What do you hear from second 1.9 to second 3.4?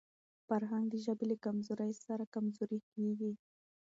سره کمزورې کېږي.